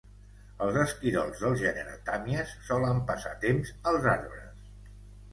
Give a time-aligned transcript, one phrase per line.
[0.67, 4.65] Els esquirols del gènere 'Tamias' solen passar temps als arbres.